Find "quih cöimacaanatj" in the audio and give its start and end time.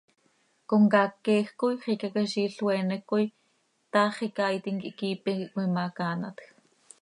5.37-6.43